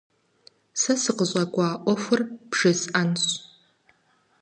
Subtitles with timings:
[0.79, 3.25] Сэ сыкъыщӏэкӏуа ӏуэхур бжесӏэнщ.